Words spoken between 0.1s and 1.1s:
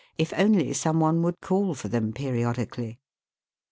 if only some